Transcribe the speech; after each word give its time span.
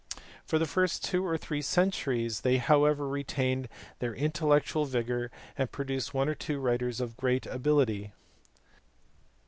For 0.47 0.57
the 0.57 0.65
first 0.65 1.03
two 1.05 1.23
or 1.23 1.37
three 1.37 1.61
centuries 1.61 2.41
they 2.41 2.57
however 2.57 3.07
retained 3.07 3.69
their 3.99 4.15
intellectual 4.15 4.85
vigour, 4.85 5.29
and 5.55 5.71
produced 5.71 6.11
one 6.11 6.27
or 6.27 6.33
two 6.33 6.57
writers 6.59 6.99
of 6.99 7.15
great 7.15 7.45
ability. 7.45 8.11